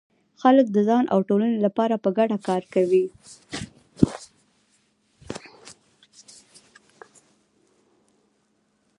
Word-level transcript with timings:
خلک 0.41 0.65
د 0.71 0.77
ځان 0.87 1.03
او 1.13 1.19
ټولنې 1.29 1.57
لپاره 1.65 1.95
په 2.03 2.09
ګډه 2.17 2.37
کار 2.47 2.63
کوي. 2.73 3.05